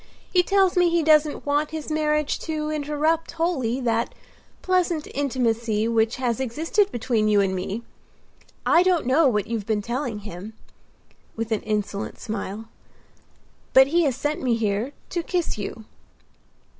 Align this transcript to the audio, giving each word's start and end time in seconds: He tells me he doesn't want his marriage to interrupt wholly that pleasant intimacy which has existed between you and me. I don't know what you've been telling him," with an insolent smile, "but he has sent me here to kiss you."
He 0.33 0.41
tells 0.41 0.75
me 0.75 0.89
he 0.89 1.03
doesn't 1.03 1.45
want 1.45 1.69
his 1.69 1.91
marriage 1.91 2.39
to 2.39 2.71
interrupt 2.71 3.33
wholly 3.33 3.79
that 3.81 4.15
pleasant 4.63 5.07
intimacy 5.13 5.87
which 5.87 6.15
has 6.15 6.39
existed 6.39 6.91
between 6.91 7.27
you 7.27 7.39
and 7.39 7.53
me. 7.53 7.83
I 8.65 8.81
don't 8.81 9.05
know 9.05 9.27
what 9.27 9.45
you've 9.45 9.67
been 9.67 9.83
telling 9.83 10.21
him," 10.21 10.53
with 11.35 11.51
an 11.51 11.61
insolent 11.61 12.17
smile, 12.19 12.65
"but 13.73 13.89
he 13.89 14.01
has 14.05 14.15
sent 14.15 14.41
me 14.41 14.55
here 14.55 14.93
to 15.11 15.21
kiss 15.21 15.59
you." 15.59 15.85